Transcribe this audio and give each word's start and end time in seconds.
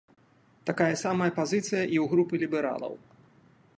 Такая 0.69 0.87
самая 1.01 1.29
пазіцыя 1.39 1.81
і 1.81 1.97
ў 2.05 2.09
групы 2.15 2.33
лібералаў. 2.45 2.93